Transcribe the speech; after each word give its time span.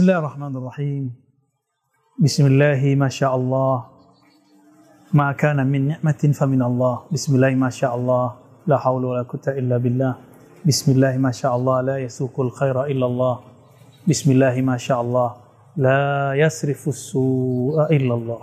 بسم 0.00 0.08
الله 0.08 0.18
الرحمن 0.24 0.56
الرحيم 0.56 1.04
بسم 2.24 2.44
الله 2.48 2.80
ما 2.96 3.12
شاء 3.12 3.36
الله 3.36 3.84
ما 5.12 5.28
كان 5.36 5.60
من 5.60 5.92
نعمة 5.92 6.22
فمن 6.32 6.62
الله 6.64 7.12
بسم 7.12 7.36
الله 7.36 7.52
ما 7.60 7.68
شاء 7.68 7.92
الله 7.92 8.26
لا 8.64 8.80
حول 8.80 9.04
ولا 9.04 9.28
قوة 9.28 9.44
إلا 9.60 9.76
بالله 9.76 10.12
بسم 10.64 10.96
الله 10.96 11.20
ما 11.20 11.28
شاء 11.36 11.52
الله 11.52 11.76
لا 11.84 11.96
يسوق 12.00 12.32
الخير 12.32 12.76
إلا 12.96 13.06
الله 13.12 13.34
بسم 14.08 14.28
الله 14.40 14.54
ما 14.64 14.80
شاء 14.80 14.96
الله 15.04 15.28
لا 15.76 16.32
يصرف 16.32 16.80
السوء 16.88 17.92
إلا 17.92 18.14
الله 18.16 18.40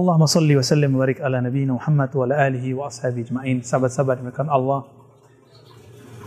اللهم 0.00 0.24
صل 0.26 0.48
وسلم 0.48 0.96
وبارك 0.96 1.20
على 1.20 1.44
نبينا 1.44 1.76
محمد 1.76 2.16
وعلى 2.16 2.34
آله 2.48 2.64
وأصحابه 2.64 3.20
أجمعين 3.20 3.68
سبب 3.68 4.16
مكان 4.24 4.48
الله 4.48 4.80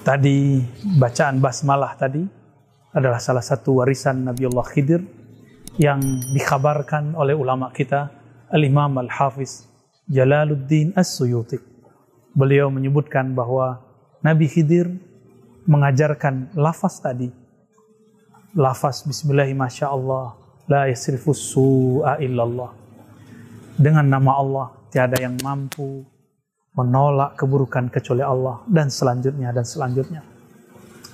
تادي 0.05 0.61
tadi 0.61 1.01
bacaan 1.01 1.41
basmalah 1.41 1.97
tadi 1.97 2.37
adalah 2.93 3.21
salah 3.21 3.45
satu 3.45 3.81
warisan 3.81 4.25
Nabiullah 4.25 4.65
Khidir 4.65 5.05
yang 5.77 6.01
dikabarkan 6.33 7.13
oleh 7.13 7.37
ulama 7.37 7.69
kita 7.69 8.09
Al-Imam 8.49 8.97
Al-Hafiz 8.97 9.69
Jalaluddin 10.09 10.97
As-Suyuti. 10.97 11.61
Beliau 12.33 12.73
menyebutkan 12.73 13.37
bahwa 13.37 13.77
Nabi 14.25 14.49
Khidir 14.49 14.89
mengajarkan 15.69 16.57
lafaz 16.57 16.97
tadi. 16.97 17.29
Lafaz 18.57 19.05
Bismillahi 19.05 19.53
Masya 19.53 19.93
Allah, 19.93 20.33
La 20.65 20.89
su'a 20.89 22.17
illallah. 22.17 22.73
Dengan 23.77 24.05
nama 24.09 24.31
Allah, 24.41 24.67
tiada 24.89 25.21
yang 25.21 25.37
mampu 25.45 26.01
menolak 26.73 27.37
keburukan 27.37 27.89
kecuali 27.93 28.25
Allah 28.25 28.65
dan 28.65 28.89
selanjutnya 28.89 29.53
dan 29.53 29.65
selanjutnya. 29.65 30.21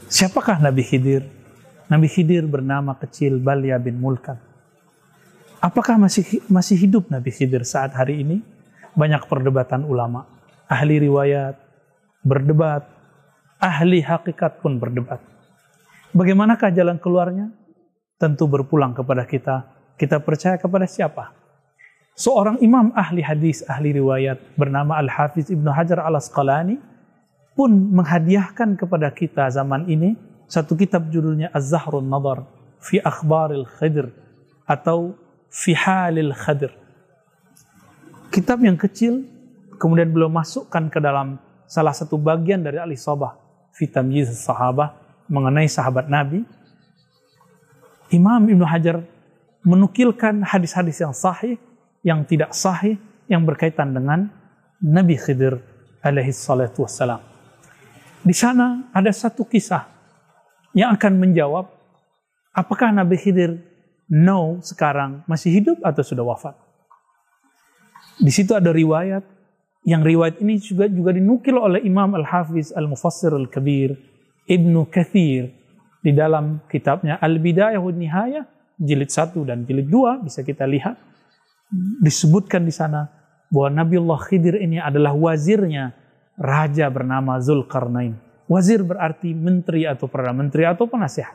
Siapakah 0.08 0.64
Nabi 0.64 0.84
Khidir? 0.88 1.45
Nabi 1.86 2.10
Khidir 2.10 2.50
bernama 2.50 2.98
kecil 2.98 3.38
Balya 3.38 3.78
bin 3.78 4.02
Mulkan. 4.02 4.42
Apakah 5.62 6.02
masih 6.02 6.42
masih 6.50 6.78
hidup 6.82 7.14
Nabi 7.14 7.30
Khidir 7.30 7.62
saat 7.62 7.94
hari 7.94 8.26
ini? 8.26 8.42
Banyak 8.98 9.30
perdebatan 9.30 9.86
ulama. 9.86 10.26
Ahli 10.66 10.98
riwayat 10.98 11.62
berdebat, 12.26 12.90
ahli 13.62 14.02
hakikat 14.02 14.66
pun 14.66 14.82
berdebat. 14.82 15.22
Bagaimanakah 16.10 16.74
jalan 16.74 16.98
keluarnya? 16.98 17.54
Tentu 18.18 18.50
berpulang 18.50 18.98
kepada 18.98 19.28
kita. 19.30 19.70
Kita 19.94 20.18
percaya 20.24 20.58
kepada 20.58 20.90
siapa? 20.90 21.38
Seorang 22.16 22.64
imam 22.64 22.96
ahli 22.96 23.22
hadis, 23.22 23.62
ahli 23.68 23.94
riwayat 23.94 24.40
bernama 24.56 24.98
Al-Hafiz 24.98 25.52
Ibnu 25.52 25.68
Hajar 25.70 26.02
Al-Asqalani 26.02 26.80
pun 27.54 27.72
menghadiahkan 27.92 28.80
kepada 28.80 29.12
kita 29.12 29.52
zaman 29.52 29.86
ini 29.92 30.16
satu 30.46 30.78
kitab 30.78 31.10
judulnya 31.10 31.50
Az-Zahrun 31.54 32.06
Nadar 32.06 32.46
fi 32.82 33.02
Akhbaril 33.02 33.66
Khidr 33.66 34.10
atau 34.66 35.18
fi 35.50 35.74
Halil 35.74 36.34
Khidr. 36.34 36.72
Kitab 38.30 38.62
yang 38.62 38.78
kecil 38.78 39.26
kemudian 39.78 40.12
beliau 40.12 40.30
masukkan 40.30 40.86
ke 40.90 41.00
dalam 41.02 41.38
salah 41.66 41.94
satu 41.94 42.18
bagian 42.20 42.62
dari 42.62 42.78
Al-Isabah 42.78 43.38
fi 43.74 43.90
Tamyiz 43.90 44.32
Sahabah 44.38 44.94
mengenai 45.26 45.66
sahabat 45.66 46.06
Nabi. 46.06 46.46
Imam 48.14 48.46
Ibnu 48.46 48.66
Hajar 48.70 49.02
menukilkan 49.66 50.46
hadis-hadis 50.46 51.02
yang 51.02 51.14
sahih, 51.16 51.58
yang 52.06 52.22
tidak 52.22 52.54
sahih, 52.54 53.02
yang 53.26 53.42
berkaitan 53.42 53.98
dengan 53.98 54.30
Nabi 54.78 55.18
Khidir 55.18 55.58
alaihi 56.06 56.30
salatu 56.30 56.86
wassalam. 56.86 57.18
Di 58.22 58.34
sana 58.34 58.86
ada 58.94 59.10
satu 59.10 59.42
kisah 59.42 59.95
yang 60.76 60.92
akan 60.92 61.18
menjawab 61.18 61.72
apakah 62.52 62.92
Nabi 62.92 63.16
Khidir 63.16 63.58
no 64.12 64.60
sekarang 64.60 65.24
masih 65.26 65.56
hidup 65.56 65.80
atau 65.82 66.04
sudah 66.04 66.28
wafat. 66.28 66.54
Di 68.20 68.30
situ 68.30 68.52
ada 68.54 68.70
riwayat 68.70 69.24
yang 69.88 70.04
riwayat 70.04 70.44
ini 70.44 70.60
juga 70.60 70.92
juga 70.92 71.16
dinukil 71.16 71.56
oleh 71.56 71.82
Imam 71.88 72.12
Al-Hafiz 72.14 72.76
Al-Mufassir 72.76 73.32
Al-Kabir 73.34 73.96
Ibnu 74.46 74.92
Kathir 74.92 75.50
di 76.04 76.12
dalam 76.14 76.62
kitabnya 76.70 77.18
Al-Bidayah 77.18 77.82
wa 77.82 77.90
Nihayah 77.90 78.46
jilid 78.78 79.10
1 79.10 79.34
dan 79.48 79.64
jilid 79.64 79.88
2 79.90 80.28
bisa 80.28 80.44
kita 80.44 80.68
lihat 80.68 81.00
disebutkan 82.04 82.68
di 82.68 82.74
sana 82.74 83.10
bahwa 83.50 83.84
Nabiullah 83.84 84.20
Khidir 84.26 84.60
ini 84.60 84.78
adalah 84.78 85.16
wazirnya 85.16 85.96
raja 86.36 86.92
bernama 86.92 87.40
Zulkarnain. 87.40 88.25
Wazir 88.46 88.86
berarti 88.86 89.34
menteri 89.34 89.90
atau 89.90 90.06
perdana 90.06 90.38
menteri 90.38 90.70
atau 90.70 90.86
penasihat. 90.86 91.34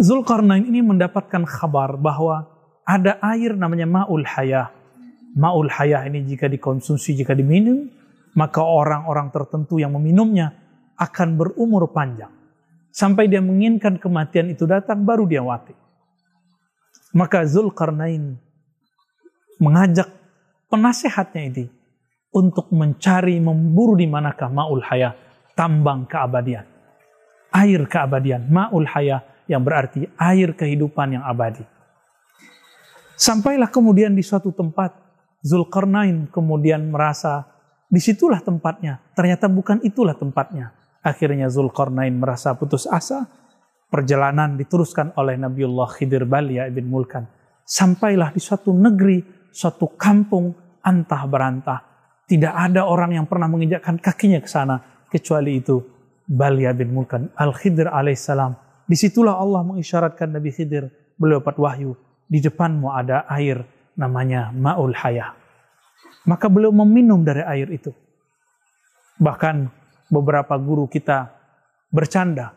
Zulkarnain 0.00 0.64
ini 0.64 0.80
mendapatkan 0.80 1.44
kabar 1.44 2.00
bahwa 2.00 2.48
ada 2.88 3.20
air 3.20 3.52
namanya 3.52 3.84
ma'ul 3.84 4.24
hayah. 4.24 4.72
Ma'ul 5.36 5.68
hayah 5.68 6.08
ini 6.08 6.24
jika 6.24 6.48
dikonsumsi, 6.48 7.12
jika 7.12 7.36
diminum, 7.36 7.92
maka 8.32 8.64
orang-orang 8.64 9.28
tertentu 9.28 9.76
yang 9.76 9.92
meminumnya 9.92 10.56
akan 10.96 11.36
berumur 11.36 11.92
panjang. 11.92 12.32
Sampai 12.92 13.28
dia 13.28 13.40
menginginkan 13.40 14.00
kematian 14.00 14.52
itu 14.52 14.64
datang, 14.64 15.04
baru 15.04 15.28
dia 15.28 15.44
mati. 15.44 15.76
Maka 17.12 17.44
Zulkarnain 17.44 18.40
mengajak 19.60 20.08
penasehatnya 20.72 21.42
ini 21.52 21.64
untuk 22.32 22.72
mencari 22.72 23.36
memburu 23.38 23.94
di 23.94 24.08
manakah 24.08 24.48
maul 24.48 24.80
hayah 24.80 25.12
tambang 25.52 26.08
keabadian. 26.08 26.64
Air 27.52 27.84
keabadian 27.84 28.48
maul 28.48 28.88
hayah 28.88 29.20
yang 29.44 29.60
berarti 29.60 30.08
air 30.16 30.56
kehidupan 30.56 31.20
yang 31.20 31.24
abadi. 31.28 31.60
Sampailah 33.12 33.68
kemudian 33.68 34.16
di 34.16 34.24
suatu 34.24 34.50
tempat 34.50 34.96
Zulkarnain 35.44 36.32
kemudian 36.32 36.88
merasa 36.88 37.44
di 37.92 38.00
situlah 38.00 38.40
tempatnya 38.40 39.04
ternyata 39.12 39.52
bukan 39.52 39.84
itulah 39.84 40.16
tempatnya. 40.16 40.72
Akhirnya 41.04 41.52
Zulkarnain 41.52 42.14
merasa 42.16 42.56
putus 42.56 42.88
asa 42.88 43.28
perjalanan 43.92 44.56
diteruskan 44.56 45.12
oleh 45.20 45.36
Nabiullah 45.36 45.92
Khidir 45.92 46.24
Balia 46.24 46.64
ibn 46.64 46.88
Mulkan. 46.88 47.28
Sampailah 47.68 48.32
di 48.32 48.40
suatu 48.40 48.72
negeri 48.72 49.20
suatu 49.52 49.92
kampung 50.00 50.56
antah 50.80 51.22
berantah 51.28 51.91
tidak 52.26 52.54
ada 52.54 52.86
orang 52.86 53.18
yang 53.18 53.26
pernah 53.26 53.50
menginjakkan 53.50 53.98
kakinya 53.98 54.40
ke 54.40 54.48
sana 54.48 54.80
kecuali 55.10 55.58
itu 55.58 55.82
Balia 56.24 56.72
bin 56.72 56.94
Mulkan 56.94 57.34
Al-Khidir 57.36 57.90
alaihissalam. 57.90 58.54
Di 58.86 58.96
situlah 58.96 59.36
Allah 59.36 59.62
mengisyaratkan 59.66 60.32
Nabi 60.32 60.50
Khidir 60.54 60.88
beliau 61.18 61.42
dapat 61.42 61.56
wahyu 61.60 61.92
di 62.26 62.40
depanmu 62.40 62.88
ada 62.88 63.28
air 63.28 63.60
namanya 64.00 64.48
Ma'ul 64.54 64.96
Hayah. 64.96 65.36
Maka 66.24 66.46
beliau 66.48 66.72
meminum 66.72 67.20
dari 67.20 67.44
air 67.44 67.68
itu. 67.68 67.92
Bahkan 69.20 69.68
beberapa 70.08 70.56
guru 70.56 70.88
kita 70.88 71.28
bercanda. 71.92 72.56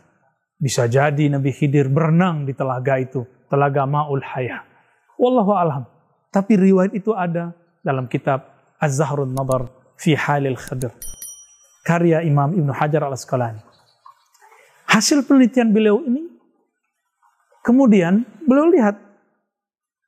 Bisa 0.55 0.87
jadi 0.87 1.27
Nabi 1.27 1.51
Khidir 1.51 1.91
berenang 1.91 2.47
di 2.47 2.55
telaga 2.55 2.95
itu. 2.95 3.27
Telaga 3.51 3.83
Ma'ul 3.83 4.23
Hayah. 4.23 4.63
Wallahu 5.19 5.51
alam. 5.51 5.83
Tapi 6.31 6.55
riwayat 6.55 6.95
itu 6.95 7.11
ada 7.11 7.51
dalam 7.83 8.07
kitab 8.07 8.54
Az-Zahrun 8.81 9.31
Nadar 9.31 9.71
fi 9.95 10.15
Halil 10.15 10.59
Khadr. 10.59 10.91
Karya 11.85 12.25
Imam 12.25 12.51
Ibn 12.51 12.69
Hajar 12.73 13.05
al-Asqalani. 13.05 13.61
Hasil 14.89 15.21
penelitian 15.27 15.69
beliau 15.69 16.01
ini, 16.01 16.25
kemudian 17.61 18.25
beliau 18.41 18.69
lihat 18.73 18.97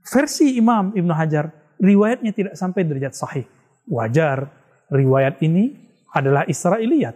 versi 0.07 0.57
Imam 0.57 0.95
Ibn 0.95 1.11
Hajar, 1.13 1.53
riwayatnya 1.77 2.31
tidak 2.33 2.53
sampai 2.57 2.81
derajat 2.81 3.13
sahih. 3.13 3.45
Wajar, 3.85 4.49
riwayat 4.89 5.37
ini 5.43 5.75
adalah 6.15 6.47
Israiliyat. 6.49 7.13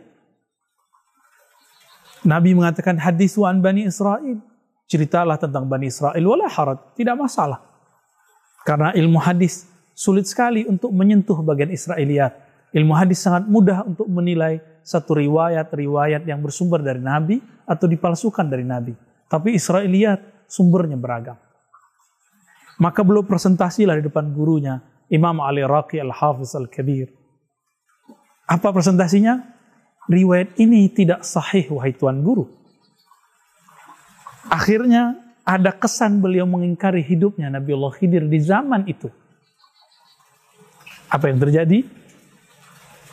Nabi 2.22 2.54
mengatakan 2.54 3.02
hadis 3.02 3.34
wan 3.40 3.64
Bani 3.64 3.90
Israel. 3.90 4.38
Ceritalah 4.92 5.40
tentang 5.40 5.72
Bani 5.72 5.88
Israel, 5.88 6.20
wala 6.20 6.52
harat, 6.52 7.00
tidak 7.00 7.16
masalah. 7.16 7.64
Karena 8.68 8.92
ilmu 8.92 9.24
hadis 9.24 9.71
sulit 10.02 10.26
sekali 10.26 10.66
untuk 10.66 10.90
menyentuh 10.90 11.38
bagian 11.46 11.70
Israeliat. 11.70 12.34
Ilmu 12.74 12.98
hadis 12.98 13.22
sangat 13.22 13.46
mudah 13.46 13.86
untuk 13.86 14.10
menilai 14.10 14.58
satu 14.82 15.14
riwayat-riwayat 15.14 16.26
yang 16.26 16.42
bersumber 16.42 16.82
dari 16.82 16.98
Nabi 16.98 17.38
atau 17.70 17.86
dipalsukan 17.86 18.50
dari 18.50 18.66
Nabi. 18.66 18.98
Tapi 19.30 19.54
Israeliat 19.54 20.50
sumbernya 20.50 20.98
beragam. 20.98 21.38
Maka 22.82 23.06
belum 23.06 23.30
presentasilah 23.30 24.02
di 24.02 24.10
depan 24.10 24.34
gurunya, 24.34 24.82
Imam 25.14 25.38
Ali 25.38 25.62
Raqi 25.62 26.02
Al-Hafiz 26.02 26.58
Al-Kabir. 26.58 27.14
Apa 28.50 28.74
presentasinya? 28.74 29.38
Riwayat 30.10 30.58
ini 30.58 30.90
tidak 30.90 31.22
sahih, 31.22 31.70
wahai 31.78 31.94
Tuan 31.94 32.26
Guru. 32.26 32.50
Akhirnya 34.50 35.14
ada 35.46 35.70
kesan 35.70 36.26
beliau 36.26 36.50
mengingkari 36.50 37.06
hidupnya 37.06 37.54
Nabiullah 37.54 37.94
Khidir 37.94 38.26
di 38.26 38.42
zaman 38.42 38.90
itu. 38.90 39.14
Apa 41.12 41.28
yang 41.28 41.44
terjadi? 41.44 41.84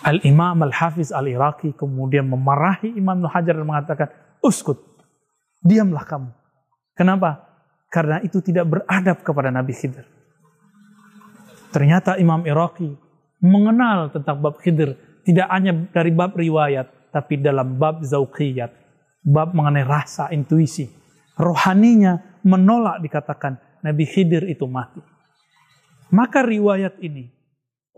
Al-Imam 0.07 0.63
Al-Hafiz 0.63 1.11
Al-Iraqi 1.11 1.75
kemudian 1.75 2.31
memarahi 2.31 2.95
Imam 2.95 3.27
Hajar 3.27 3.59
dan 3.59 3.67
mengatakan, 3.67 4.09
Uskut, 4.39 4.79
diamlah 5.59 6.07
kamu. 6.07 6.31
Kenapa? 6.95 7.51
Karena 7.91 8.23
itu 8.23 8.39
tidak 8.39 8.71
beradab 8.71 9.27
kepada 9.27 9.51
Nabi 9.51 9.75
Khidir. 9.75 10.07
Ternyata 11.75 12.15
Imam 12.23 12.47
Iraqi 12.47 12.95
mengenal 13.43 14.15
tentang 14.15 14.39
bab 14.39 14.63
Khidir 14.63 14.95
tidak 15.27 15.51
hanya 15.51 15.75
dari 15.91 16.15
bab 16.15 16.39
riwayat, 16.39 17.11
tapi 17.11 17.43
dalam 17.43 17.77
bab 17.77 18.07
zauqiyat, 18.07 18.71
bab 19.27 19.53
mengenai 19.53 19.83
rasa, 19.83 20.31
intuisi. 20.31 20.87
Rohaninya 21.35 22.43
menolak 22.47 23.03
dikatakan 23.03 23.83
Nabi 23.83 24.07
Khidir 24.07 24.47
itu 24.47 24.65
mati. 24.71 25.03
Maka 26.15 26.41
riwayat 26.41 27.03
ini 27.05 27.38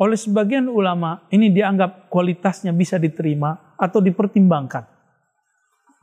oleh 0.00 0.16
sebagian 0.16 0.64
ulama 0.72 1.28
ini 1.28 1.52
dianggap 1.52 2.08
kualitasnya 2.08 2.72
bisa 2.72 2.96
diterima 2.96 3.76
atau 3.76 4.00
dipertimbangkan. 4.00 4.88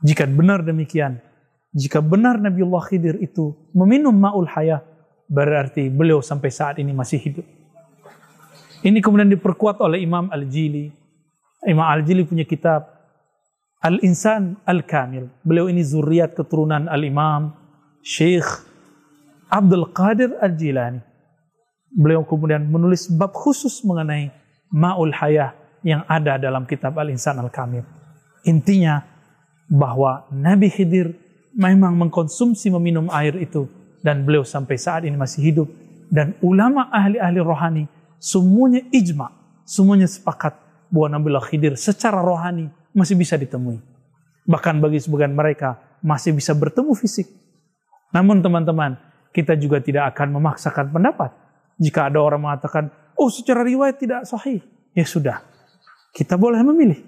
Jika 0.06 0.30
benar 0.30 0.62
demikian, 0.62 1.18
jika 1.74 1.98
benar 1.98 2.38
Nabiullah 2.38 2.86
Khidir 2.86 3.18
itu 3.18 3.58
meminum 3.74 4.14
ma'ul 4.14 4.46
hayah, 4.46 4.86
berarti 5.26 5.90
beliau 5.90 6.22
sampai 6.22 6.50
saat 6.54 6.78
ini 6.78 6.94
masih 6.94 7.18
hidup. 7.18 7.46
Ini 8.86 9.02
kemudian 9.02 9.26
diperkuat 9.26 9.82
oleh 9.82 9.98
Imam 10.06 10.30
Al-Jili. 10.30 10.94
Imam 11.66 11.82
Al-Jili 11.82 12.22
punya 12.22 12.46
kitab 12.46 12.86
Al-Insan 13.82 14.62
Al-Kamil. 14.62 15.26
Beliau 15.42 15.66
ini 15.66 15.82
zuriat 15.82 16.38
keturunan 16.38 16.86
Al-Imam 16.86 17.50
Syekh 18.06 18.46
Abdul 19.50 19.90
Qadir 19.90 20.38
Al-Jilani. 20.38 21.07
Beliau 21.88 22.24
kemudian 22.24 22.68
menulis 22.68 23.08
bab 23.08 23.32
khusus 23.32 23.80
mengenai 23.84 24.28
Ma'ul 24.68 25.12
Hayah 25.16 25.56
yang 25.80 26.04
ada 26.04 26.36
dalam 26.36 26.68
kitab 26.68 26.96
Al-Insan 27.00 27.40
Al-Kamil. 27.40 27.84
Intinya 28.44 29.00
bahwa 29.68 30.28
Nabi 30.32 30.68
Khidir 30.68 31.16
memang 31.56 31.96
mengkonsumsi 31.96 32.68
meminum 32.72 33.08
air 33.12 33.36
itu 33.40 33.68
dan 34.04 34.22
beliau 34.22 34.44
sampai 34.44 34.76
saat 34.76 35.02
ini 35.08 35.16
masih 35.16 35.40
hidup 35.52 35.68
dan 36.08 36.36
ulama 36.40 36.88
ahli-ahli 36.88 37.40
rohani 37.40 37.84
semuanya 38.16 38.84
ijma, 38.92 39.28
semuanya 39.68 40.08
sepakat 40.08 40.56
bahwa 40.88 41.18
Nabi 41.18 41.28
Khidir 41.48 41.76
secara 41.76 42.20
rohani 42.20 42.72
masih 42.96 43.14
bisa 43.16 43.36
ditemui. 43.36 43.80
Bahkan 44.48 44.80
bagi 44.80 44.98
sebagian 45.00 45.36
mereka 45.36 45.76
masih 46.00 46.32
bisa 46.32 46.56
bertemu 46.56 46.96
fisik. 46.96 47.28
Namun 48.08 48.40
teman-teman, 48.40 48.96
kita 49.36 49.52
juga 49.60 49.84
tidak 49.84 50.16
akan 50.16 50.40
memaksakan 50.40 50.88
pendapat. 50.88 51.30
Jika 51.78 52.10
ada 52.10 52.18
orang 52.18 52.42
mengatakan, 52.42 52.90
oh 53.14 53.30
secara 53.30 53.62
riwayat 53.62 54.02
tidak 54.02 54.26
sahih, 54.26 54.58
ya 54.92 55.06
sudah. 55.06 55.40
Kita 56.10 56.34
boleh 56.34 56.60
memilih. 56.66 56.98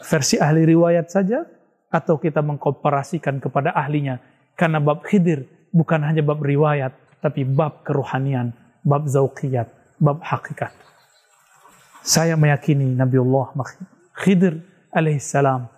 Versi 0.00 0.40
ahli 0.40 0.64
riwayat 0.64 1.12
saja 1.12 1.44
atau 1.90 2.16
kita 2.16 2.40
mengkomparasikan 2.40 3.42
kepada 3.42 3.74
ahlinya 3.74 4.16
karena 4.54 4.80
bab 4.80 5.04
khidir 5.04 5.44
bukan 5.74 6.00
hanya 6.06 6.22
bab 6.24 6.40
riwayat 6.40 6.94
tapi 7.20 7.44
bab 7.44 7.84
keruhanian, 7.84 8.54
bab 8.80 9.04
zauqiyat, 9.10 9.68
bab 10.00 10.24
hakikat. 10.24 10.72
Saya 12.00 12.32
meyakini 12.32 12.96
Nabiullah 12.96 13.52
Khidir 14.16 14.56
alaihissalam 14.88 15.68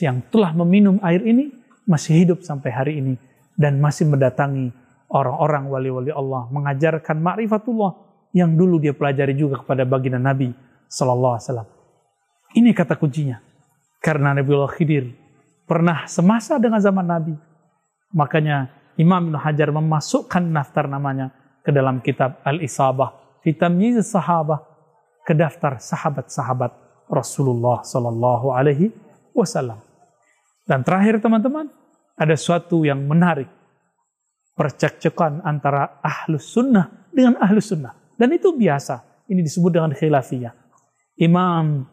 yang 0.00 0.24
telah 0.32 0.56
meminum 0.56 0.96
air 1.04 1.20
ini 1.20 1.52
masih 1.84 2.24
hidup 2.24 2.38
sampai 2.42 2.70
hari 2.72 2.92
ini 2.98 3.14
dan 3.54 3.76
masih 3.76 4.08
mendatangi 4.08 4.72
orang-orang 5.16 5.64
wali-wali 5.72 6.12
Allah 6.12 6.44
mengajarkan 6.52 7.16
ma'rifatullah 7.16 7.92
yang 8.36 8.52
dulu 8.52 8.76
dia 8.76 8.92
pelajari 8.92 9.32
juga 9.32 9.64
kepada 9.64 9.88
baginda 9.88 10.20
Nabi 10.20 10.52
sallallahu 10.92 11.34
alaihi 11.40 11.46
wasallam. 11.48 11.68
Ini 12.56 12.70
kata 12.76 12.94
kuncinya. 13.00 13.40
Karena 14.04 14.36
Nabiullah 14.36 14.70
Khidir 14.70 15.08
pernah 15.64 16.04
semasa 16.06 16.60
dengan 16.60 16.78
zaman 16.78 17.02
Nabi. 17.08 17.34
Makanya 18.14 18.70
Imam 19.00 19.32
Ibn 19.32 19.36
Hajar 19.40 19.72
memasukkan 19.74 20.40
daftar 20.52 20.86
namanya 20.86 21.32
ke 21.64 21.74
dalam 21.74 21.98
kitab 21.98 22.38
Al-Isabah, 22.46 23.40
Fitamyiz 23.42 23.98
Sahabah, 24.06 24.62
ke 25.26 25.34
daftar 25.34 25.82
sahabat-sahabat 25.82 26.70
Rasulullah 27.10 27.82
Sallallahu 27.82 28.54
Alaihi 28.54 28.94
Wasallam. 29.34 29.82
Dan 30.66 30.86
terakhir 30.86 31.18
teman-teman, 31.18 31.66
ada 32.14 32.34
suatu 32.38 32.86
yang 32.86 33.02
menarik. 33.04 33.50
Percekcokan 34.56 35.44
antara 35.44 36.00
ahlus 36.00 36.48
sunnah 36.48 37.12
dengan 37.12 37.36
ahlus 37.38 37.76
sunnah. 37.76 37.92
Dan 38.16 38.32
itu 38.32 38.56
biasa. 38.56 39.28
Ini 39.28 39.44
disebut 39.44 39.76
dengan 39.76 39.92
khilafiyah. 39.92 40.54
Imam 41.20 41.84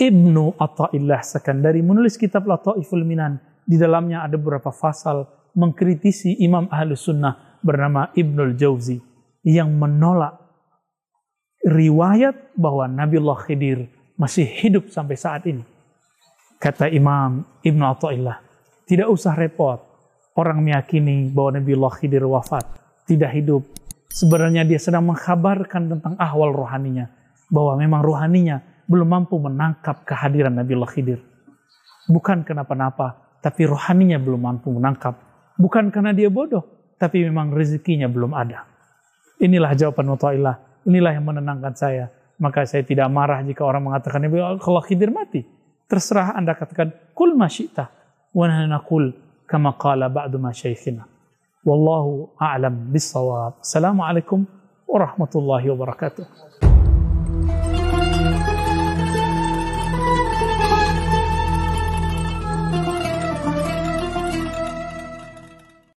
Ibnu 0.00 0.56
Atta'illah 0.56 1.20
Sekandari 1.20 1.84
menulis 1.84 2.16
kitab 2.16 2.48
Lataiful 2.48 3.04
Minan. 3.06 3.38
Di 3.62 3.76
dalamnya 3.78 4.26
ada 4.26 4.34
beberapa 4.34 4.72
pasal 4.74 5.28
mengkritisi 5.54 6.40
Imam 6.40 6.66
Ahlus 6.72 7.06
Sunnah 7.06 7.60
bernama 7.60 8.08
Ibnul 8.16 8.56
Jauzi 8.56 8.98
yang 9.44 9.76
menolak 9.76 10.40
riwayat 11.66 12.56
bahwa 12.56 12.88
Nabiullah 12.88 13.44
Khidir 13.44 13.92
masih 14.16 14.48
hidup 14.48 14.88
sampai 14.88 15.16
saat 15.20 15.44
ini. 15.44 15.64
Kata 16.60 16.88
Imam 16.88 17.44
Ibnu 17.60 17.84
Atta'illah, 17.84 18.40
tidak 18.88 19.08
usah 19.12 19.36
repot. 19.36 19.80
Orang 20.38 20.62
meyakini 20.62 21.26
bahwa 21.30 21.58
Nabiullah 21.58 21.92
Khidir 21.98 22.22
wafat, 22.22 22.62
tidak 23.06 23.34
hidup. 23.34 23.66
Sebenarnya 24.10 24.62
dia 24.62 24.78
sedang 24.78 25.06
mengkabarkan 25.10 25.90
tentang 25.98 26.14
ahwal 26.18 26.54
rohaninya. 26.54 27.10
Bahwa 27.50 27.74
memang 27.74 28.00
rohaninya 28.02 28.62
belum 28.86 29.08
mampu 29.10 29.38
menangkap 29.42 30.06
kehadiran 30.06 30.54
Nabiullah 30.54 30.90
Khidir. 30.90 31.18
Bukan 32.10 32.46
kenapa-napa, 32.46 33.38
tapi 33.42 33.66
rohaninya 33.66 34.18
belum 34.18 34.40
mampu 34.42 34.70
menangkap. 34.70 35.18
Bukan 35.58 35.90
karena 35.90 36.14
dia 36.14 36.30
bodoh, 36.30 36.94
tapi 36.98 37.26
memang 37.26 37.50
rezekinya 37.50 38.06
belum 38.06 38.34
ada. 38.34 38.66
Inilah 39.40 39.72
jawaban 39.74 40.10
Muta'illah. 40.10 40.56
Inilah 40.86 41.12
yang 41.16 41.26
menenangkan 41.26 41.74
saya. 41.74 42.12
Maka 42.40 42.64
saya 42.64 42.84
tidak 42.84 43.08
marah 43.12 43.44
jika 43.44 43.64
orang 43.64 43.84
mengatakan, 43.84 44.24
kalau 44.60 44.80
Khidir 44.80 45.12
mati. 45.12 45.44
Terserah 45.90 46.38
Anda 46.38 46.54
katakan, 46.54 47.12
kul 47.12 47.34
masyita. 47.34 47.90
Wa 48.30 48.46
كما 49.50 49.70
قال 49.70 50.08
بعد 50.08 50.36
ما 50.36 50.52
شيخنا. 50.52 51.04
والله 51.64 52.28
أعلم 52.42 52.92
بالصواب. 52.92 53.52
السلام 53.60 54.00
عليكم 54.00 54.44
ورحمة 54.88 55.32
الله 55.36 55.70
وبركاته. 55.70 56.24